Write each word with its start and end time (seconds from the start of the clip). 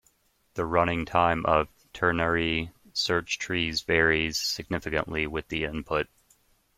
The 0.55 0.65
running 0.65 1.05
time 1.05 1.45
of 1.45 1.67
ternary 1.93 2.71
search 2.91 3.37
trees 3.37 3.83
varies 3.83 4.39
significantly 4.39 5.27
with 5.27 5.47
the 5.49 5.63
input. 5.65 6.07